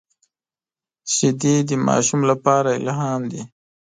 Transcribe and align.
شیدې 1.13 1.55
د 1.69 1.71
ماشوم 1.87 2.21
لپاره 2.31 2.69
الهام 2.79 3.21
دي 3.31 3.41